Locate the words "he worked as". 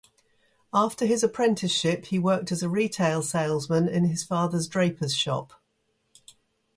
2.07-2.65